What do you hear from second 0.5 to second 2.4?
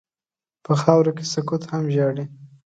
په خاوره کې سکوت هم ژاړي.